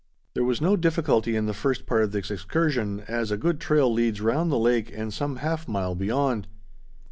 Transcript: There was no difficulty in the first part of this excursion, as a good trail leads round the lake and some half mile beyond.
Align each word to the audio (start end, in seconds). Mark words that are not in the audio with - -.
There 0.33 0.43
was 0.43 0.61
no 0.61 0.75
difficulty 0.75 1.35
in 1.35 1.45
the 1.45 1.53
first 1.53 1.85
part 1.85 2.01
of 2.01 2.11
this 2.11 2.31
excursion, 2.31 3.01
as 3.07 3.29
a 3.29 3.37
good 3.37 3.59
trail 3.59 3.93
leads 3.93 4.19
round 4.19 4.51
the 4.51 4.57
lake 4.57 4.91
and 4.91 5.13
some 5.13 5.35
half 5.35 5.67
mile 5.67 5.93
beyond. 5.93 6.47